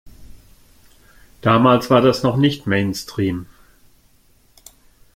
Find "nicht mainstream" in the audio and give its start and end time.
2.35-3.45